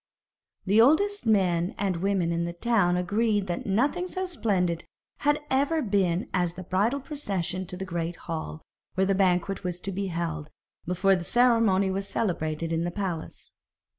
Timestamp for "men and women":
1.27-2.31